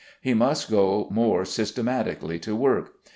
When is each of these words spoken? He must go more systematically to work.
He 0.19 0.33
must 0.33 0.71
go 0.71 1.07
more 1.11 1.45
systematically 1.45 2.39
to 2.39 2.55
work. 2.55 2.93